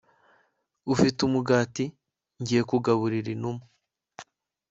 [0.93, 1.85] ufite umugati?
[2.39, 3.63] ngiye kugaburira inuma